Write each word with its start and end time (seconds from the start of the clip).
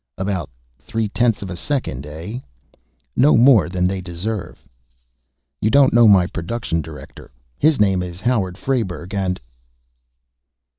"About 0.17 0.49
three 0.79 1.07
tenths 1.09 1.43
of 1.43 1.51
a 1.51 1.55
second, 1.55 2.07
eh?" 2.07 2.39
"No 3.15 3.37
more 3.37 3.69
than 3.69 3.85
they 3.85 4.01
deserve." 4.01 4.65
"You 5.61 5.69
don't 5.69 5.93
know 5.93 6.07
my 6.07 6.25
Production 6.25 6.81
Director. 6.81 7.29
His 7.59 7.79
name 7.79 8.01
is 8.01 8.19
Howard 8.21 8.57
Frayberg, 8.57 9.13
and 9.13 9.39